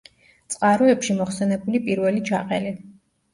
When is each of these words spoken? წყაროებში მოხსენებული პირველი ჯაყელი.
წყაროებში 0.53 1.17
მოხსენებული 1.17 1.83
პირველი 1.91 2.25
ჯაყელი. 2.31 2.73